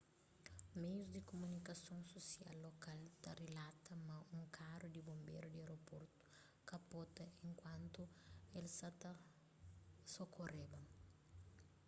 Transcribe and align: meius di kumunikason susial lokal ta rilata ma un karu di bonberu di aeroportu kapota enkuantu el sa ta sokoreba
meius 0.81 1.07
di 1.13 1.21
kumunikason 1.29 2.01
susial 2.13 2.55
lokal 2.65 2.99
ta 3.21 3.31
rilata 3.41 3.93
ma 4.07 4.17
un 4.35 4.43
karu 4.57 4.87
di 4.91 5.01
bonberu 5.07 5.47
di 5.51 5.59
aeroportu 5.61 6.15
kapota 6.69 7.25
enkuantu 7.47 8.03
el 8.57 8.65
sa 8.77 8.89
ta 9.01 9.11
sokoreba 10.13 10.79